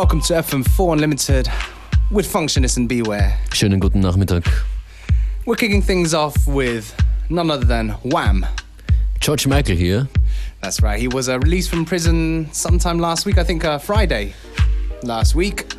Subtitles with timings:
[0.00, 1.46] Welcome to FM4 Unlimited
[2.10, 3.38] with Functionist and Beware.
[3.50, 4.48] Schönen guten Nachmittag.
[5.44, 6.94] We're kicking things off with
[7.28, 8.46] none other than Wham.
[9.20, 10.08] George Michael here.
[10.62, 14.32] That's right, he was uh, released from prison sometime last week, I think uh, Friday
[15.02, 15.70] last week.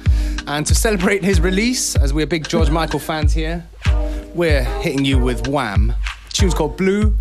[0.46, 3.66] And to celebrate his release, as we're big George Michael fans here,
[4.36, 5.96] we're hitting you with Wham.
[6.28, 7.18] The tune's called Blue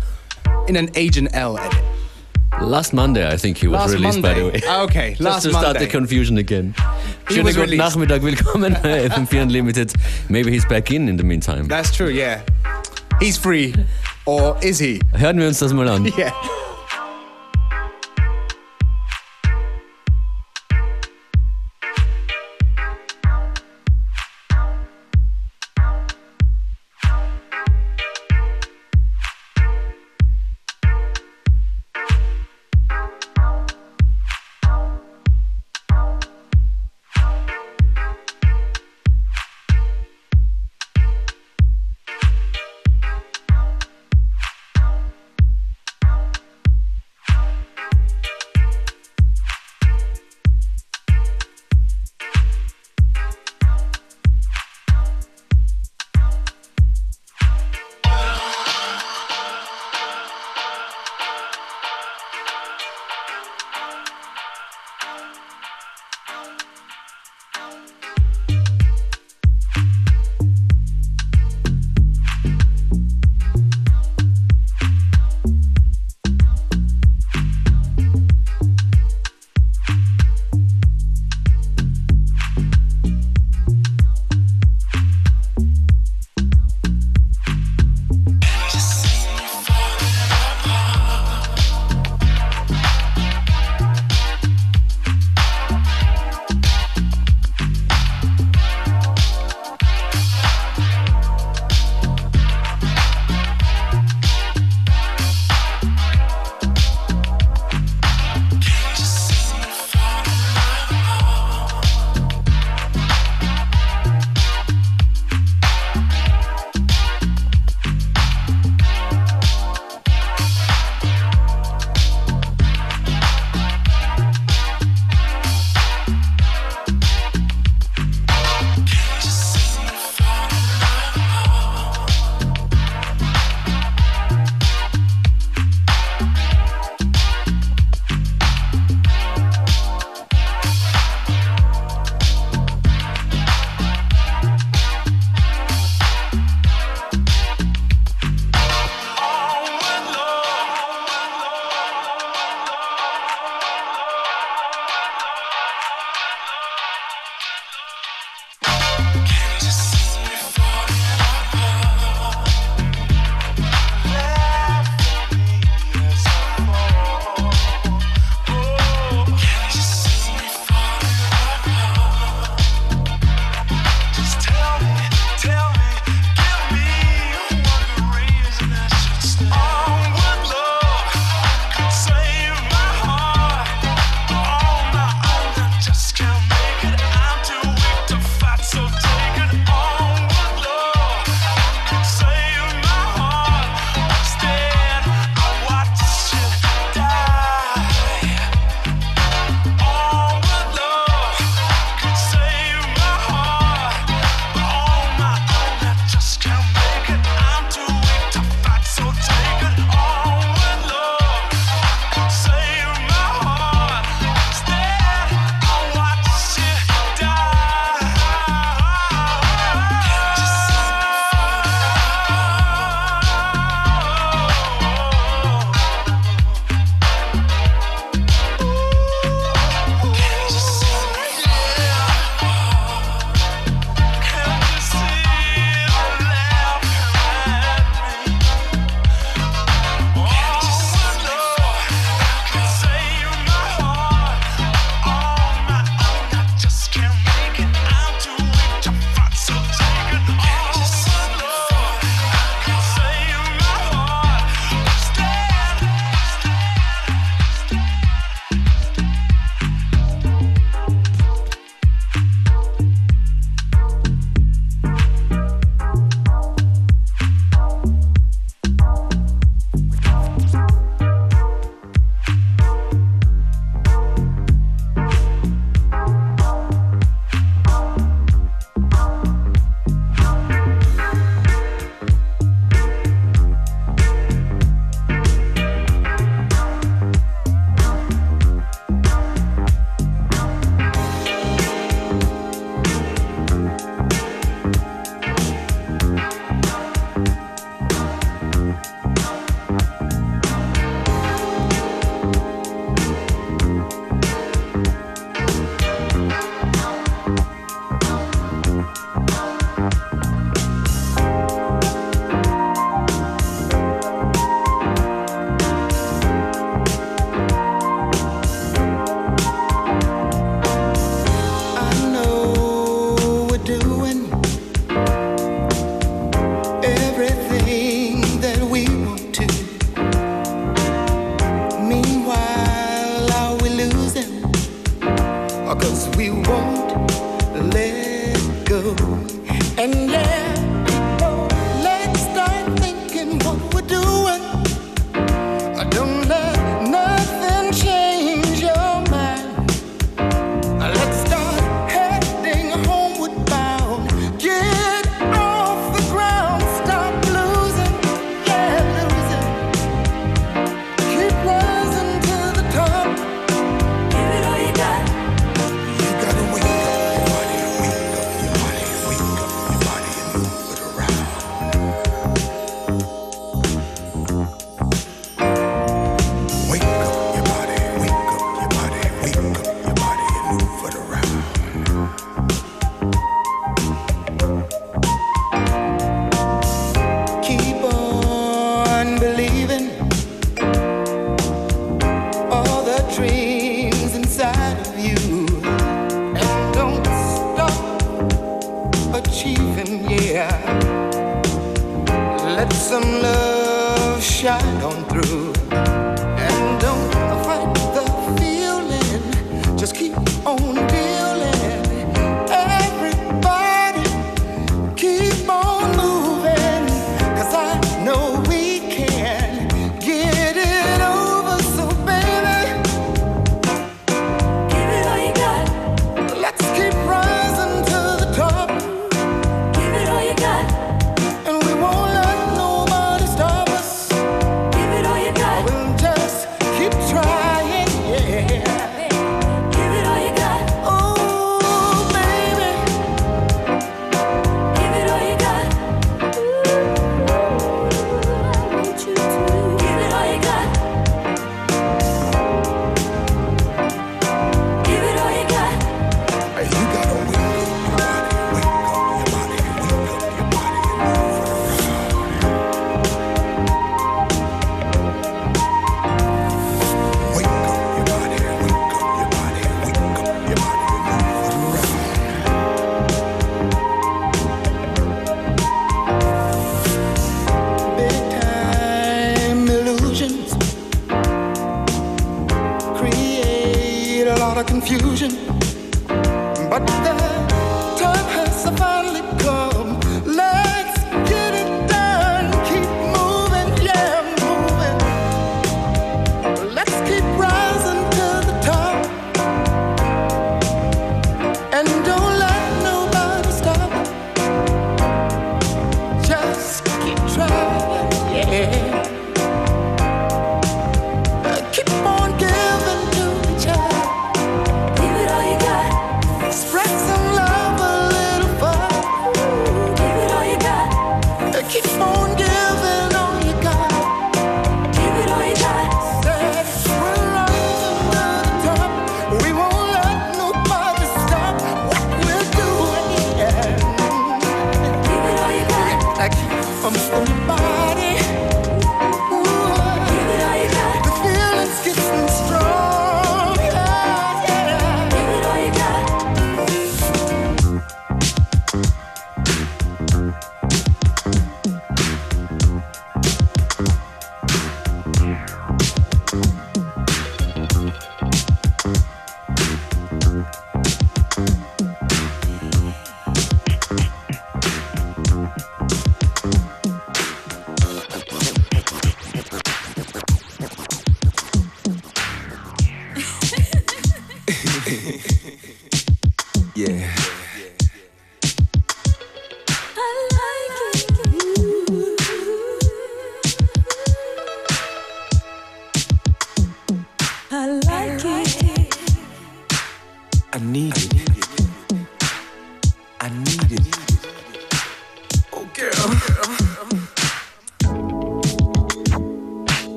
[0.67, 1.80] in an Agent L edit.
[2.61, 4.33] Last Monday, I think he was Last released, Monday.
[4.33, 4.61] by the way.
[4.67, 5.79] Ah, Okay, Just last to start Monday.
[5.85, 6.73] the confusion again.
[7.27, 7.95] He Schönen was guten released.
[7.97, 9.93] Nachmittag, willkommen bei FM4 Unlimited.
[10.29, 11.67] Maybe he's back in in the meantime.
[11.67, 12.41] That's true, yeah.
[13.19, 13.73] He's free.
[14.25, 14.99] Or is he?
[15.13, 16.05] Hören wir uns das mal an.
[16.17, 16.31] Yeah.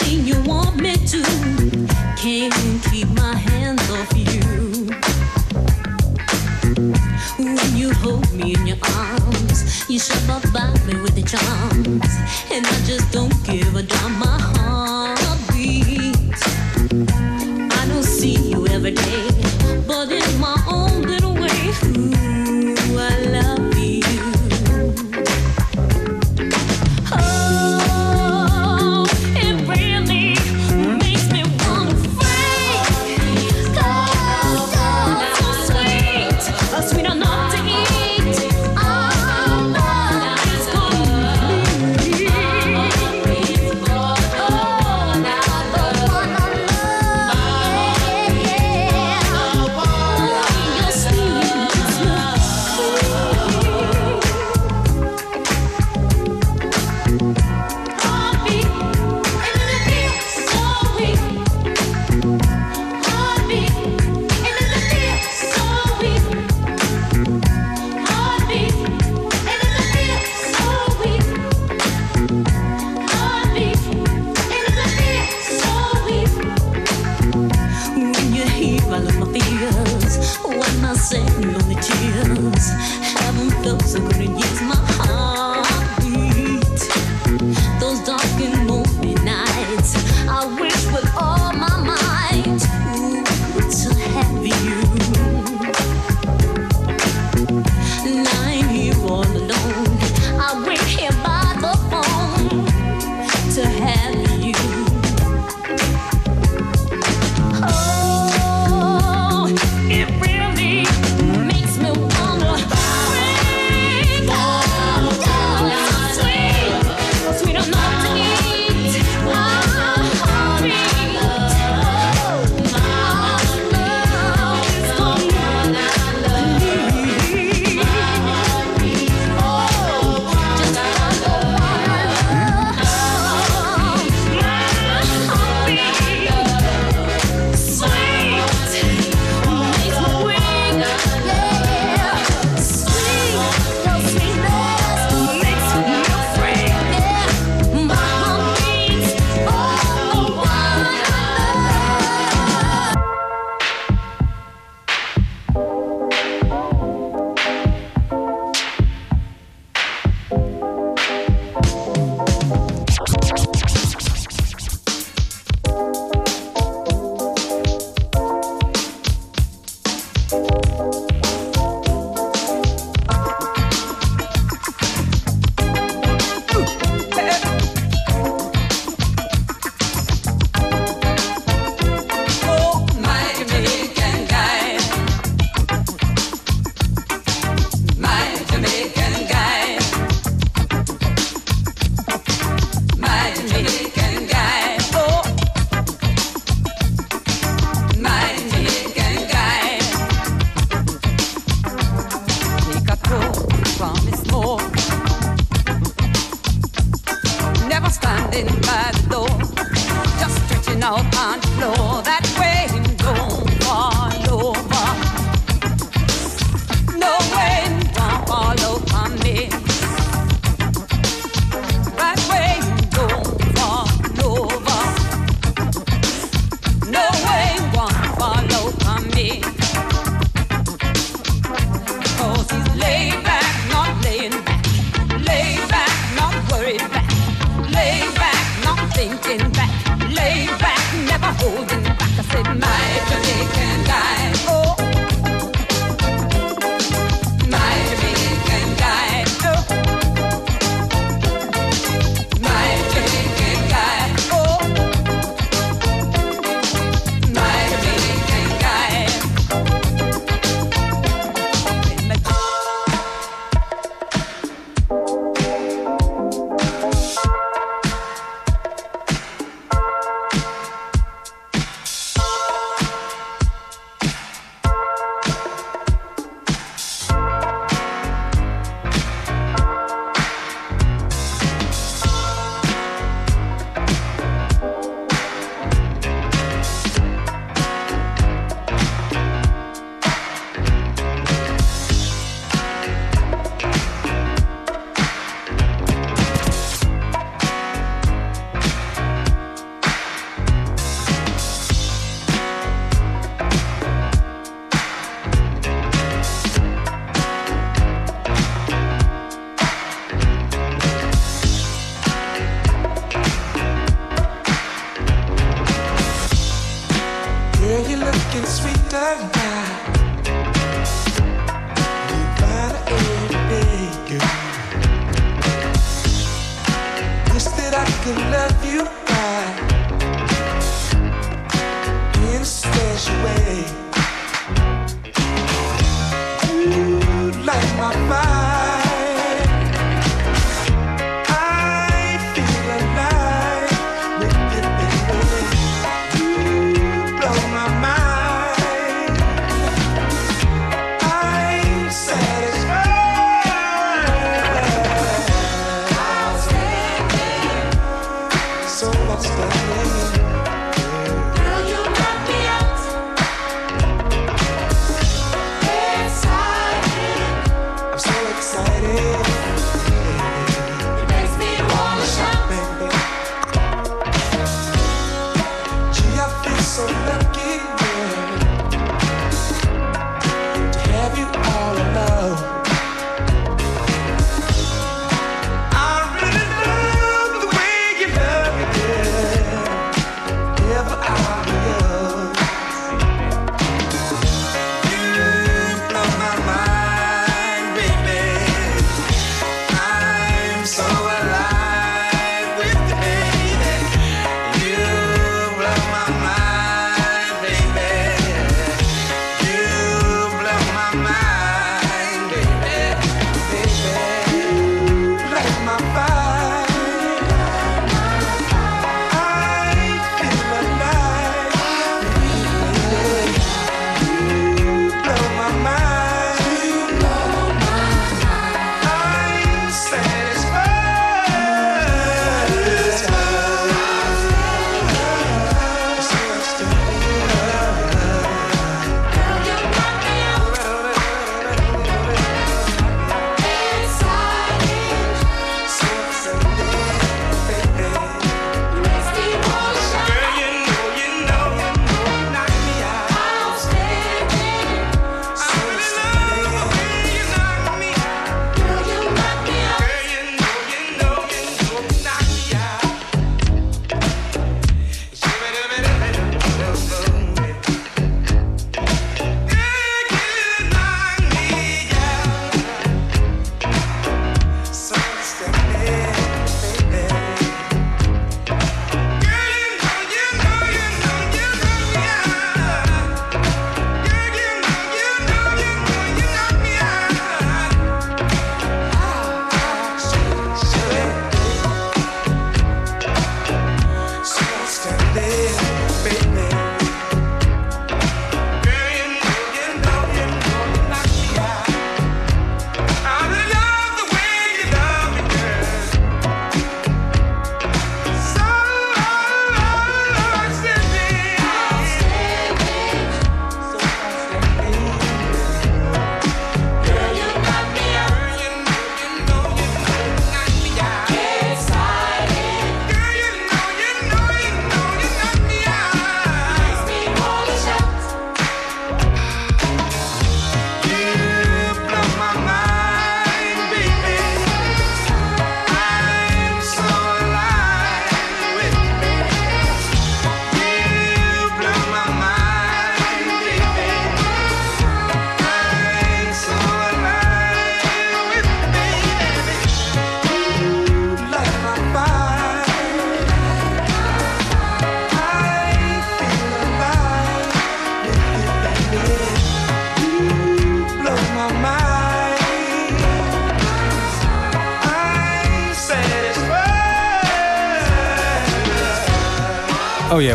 [0.00, 0.61] you want.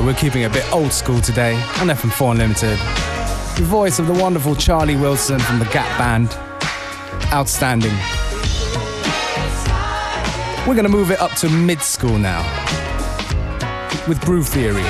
[0.08, 2.80] We're keeping a bit old school today on FM4 Unlimited.
[3.58, 6.30] The voice of the wonderful Charlie Wilson from the Gap Band.
[7.34, 7.92] Outstanding.
[10.66, 12.42] We're going to move it up to mid school now
[14.08, 14.86] with Groove Theory.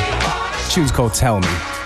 [0.69, 1.76] Tune's called Tell Me.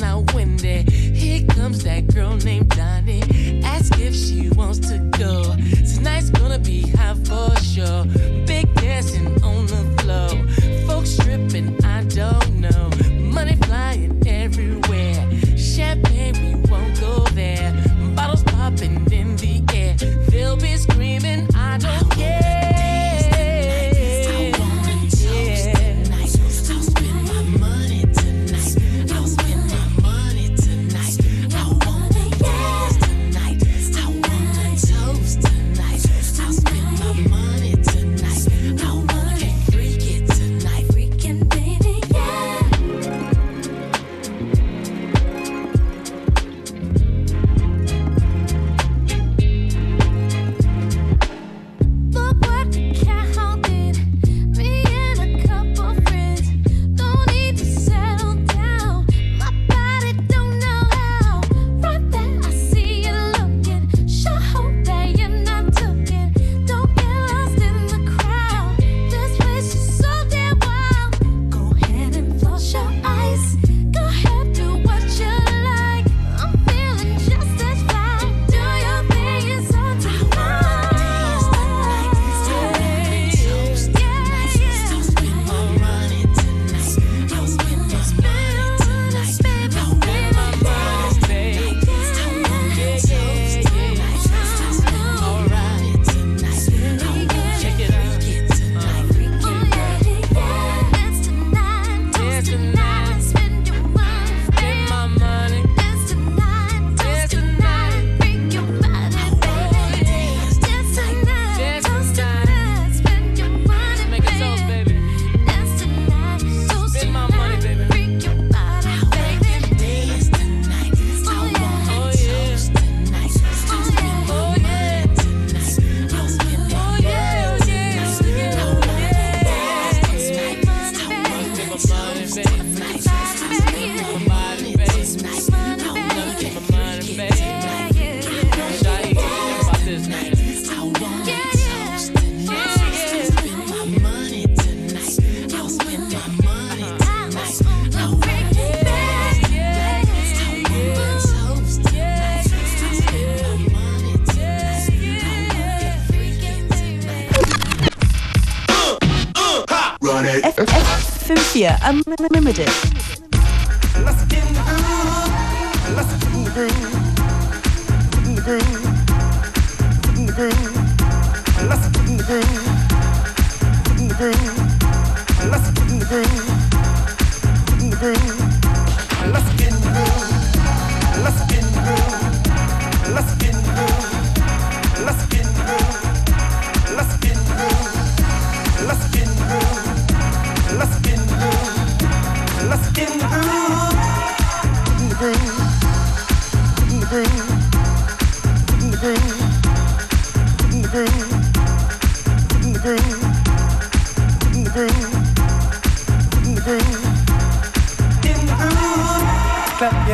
[0.00, 0.82] now windy.
[0.82, 3.62] Here comes that girl named Donnie.
[3.64, 5.54] Ask if she wants to go.
[5.94, 8.04] Tonight's gonna be hot for sure.
[8.46, 9.35] Big dancing.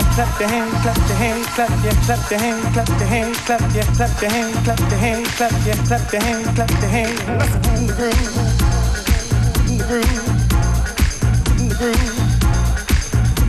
[0.02, 3.34] your clap your hand, clap your hand, clap your clap your hand, clap your hand,
[3.36, 6.88] clap your clap your hand, clap your hand, clap your clap your hand, clap your
[6.88, 7.20] hand.
[7.78, 8.36] In the groove,
[9.68, 10.26] in the groove,
[11.60, 12.18] in the groove,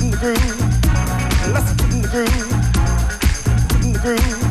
[0.02, 0.62] in the groove,
[1.94, 2.52] in the groove,
[3.86, 4.43] in the groove.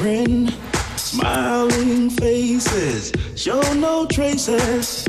[0.00, 0.50] Friend.
[0.96, 5.06] Smiling faces show no traces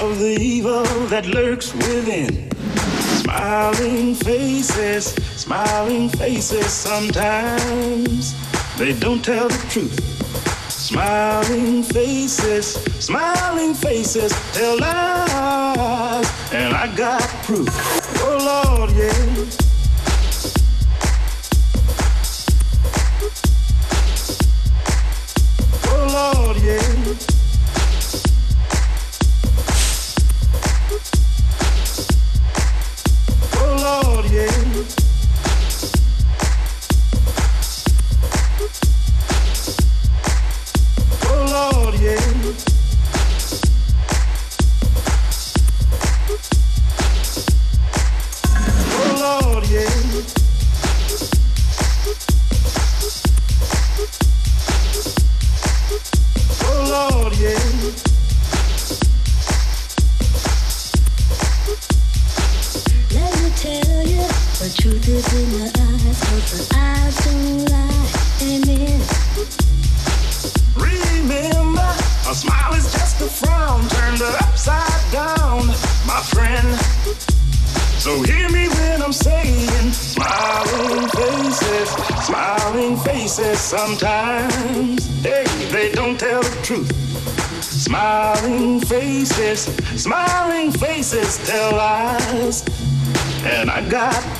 [0.00, 2.50] of the evil that lurks within.
[3.22, 8.34] Smiling faces, smiling faces, sometimes
[8.76, 10.00] they don't tell the truth.
[10.68, 17.68] Smiling faces, smiling faces tell lies, and I got proof.
[18.22, 19.63] Oh Lord, yeah.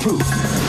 [0.05, 0.64] Proof.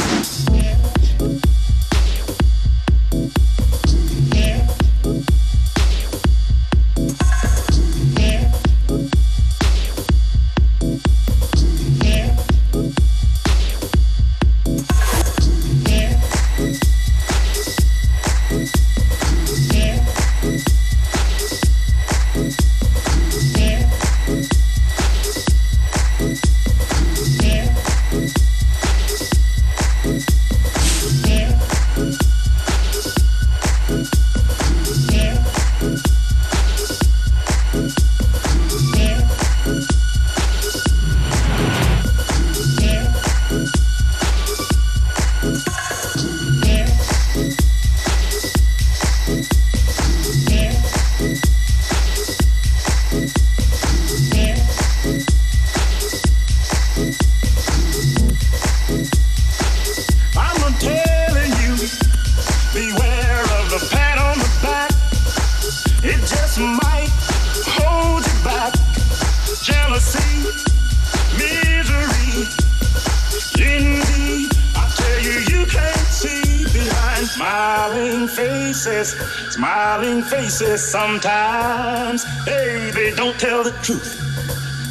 [80.56, 84.18] Sometimes, baby, don't tell the truth.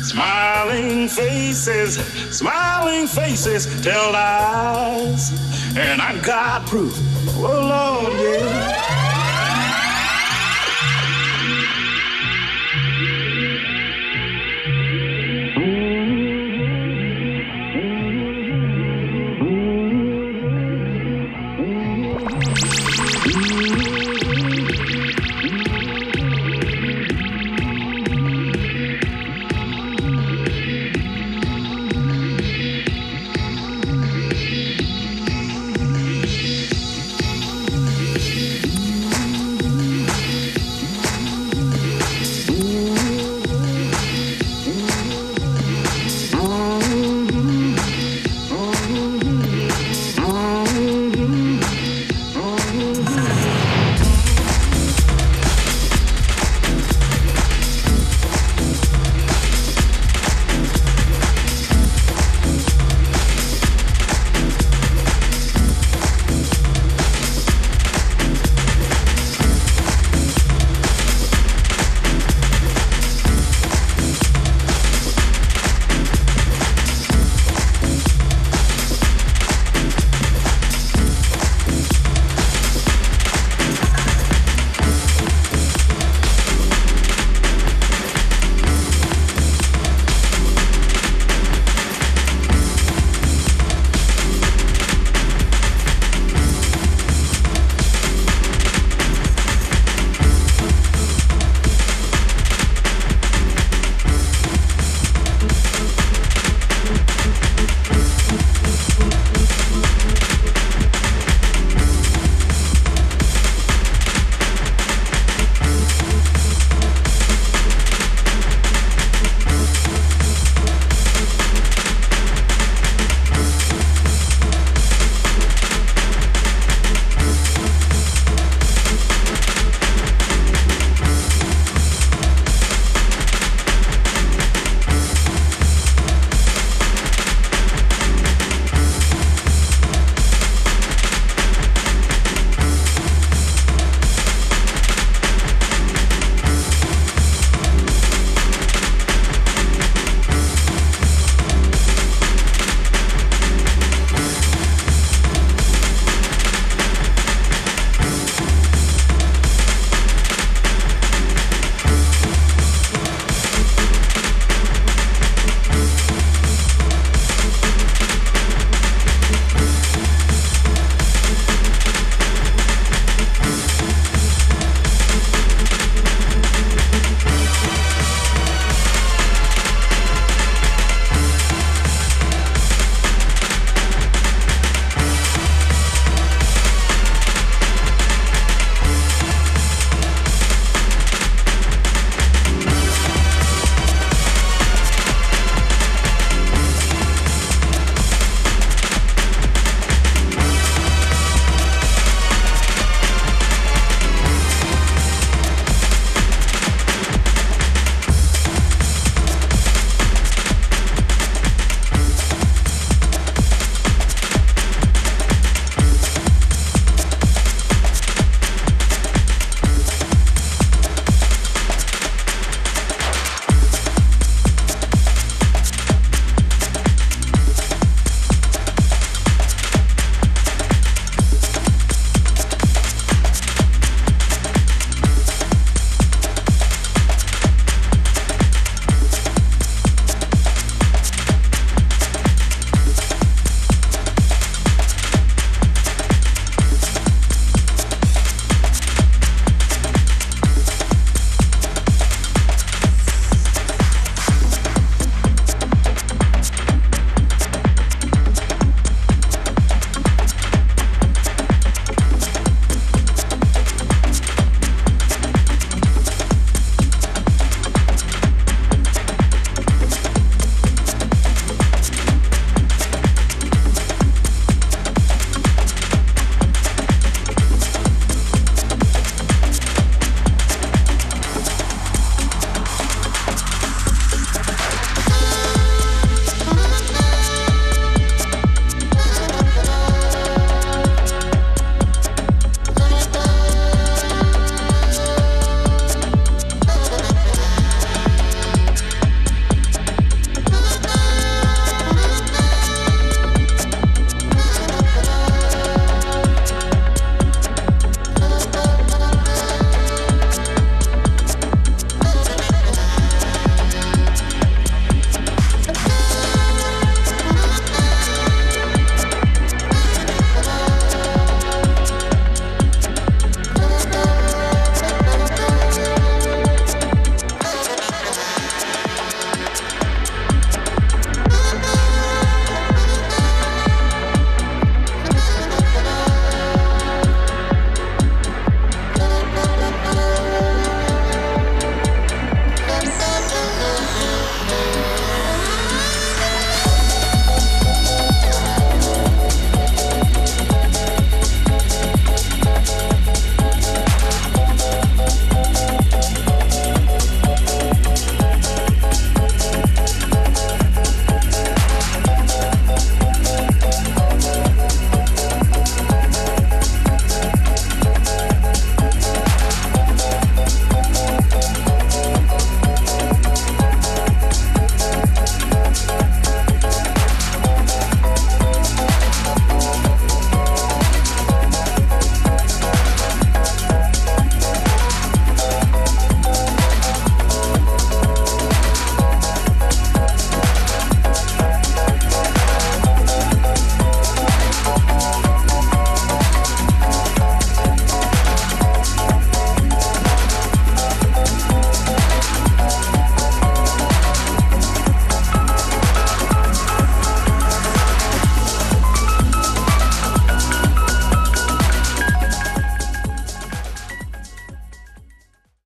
[0.03, 1.95] Smiling faces,
[2.29, 5.31] smiling faces tell lies,
[5.75, 6.95] and I got proof.
[7.37, 8.84] Oh Lord, yeah.